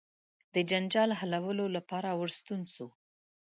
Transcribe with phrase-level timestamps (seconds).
[0.69, 2.85] جنجال د حلولو لپاره ورستون سو.